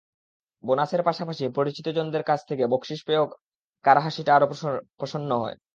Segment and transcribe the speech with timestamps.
[0.63, 3.21] বোনাসের পাশাপাশি পরিচিতজনদের কাছ থেকে বকশিশ পেয়ে
[3.85, 4.47] কারও হাসিটা আরও
[4.99, 5.55] প্রসন্ন হয়।